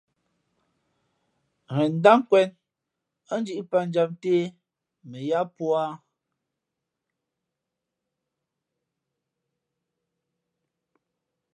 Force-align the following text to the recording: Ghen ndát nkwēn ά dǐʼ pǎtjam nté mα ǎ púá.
Ghen 1.73 1.91
ndát 1.99 2.17
nkwēn 2.21 2.49
ά 3.33 3.35
dǐʼ 3.45 3.61
pǎtjam 3.69 4.09
nté 4.17 4.35
mα 5.09 5.17
ǎ 5.39 5.41
púá. 5.55 5.83